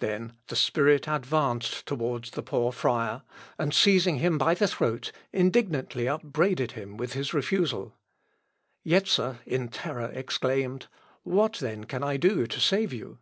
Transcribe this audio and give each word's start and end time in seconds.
Then 0.00 0.34
the 0.48 0.54
spirit 0.54 1.08
advanced 1.08 1.86
towards 1.86 2.32
the 2.32 2.42
poor 2.42 2.72
friar 2.72 3.22
and, 3.58 3.72
seizing 3.72 4.16
him 4.18 4.36
by 4.36 4.52
the 4.52 4.68
throat, 4.68 5.12
indignantly 5.32 6.06
upbraided 6.06 6.72
him 6.72 6.98
with 6.98 7.14
his 7.14 7.32
refusal. 7.32 7.94
Jetzer 8.86 9.38
in 9.46 9.68
terror 9.68 10.10
exclaimed, 10.12 10.88
"What 11.22 11.54
then 11.54 11.84
can 11.84 12.02
I 12.04 12.18
do 12.18 12.46
to 12.46 12.60
save 12.60 12.92
you?" 12.92 13.16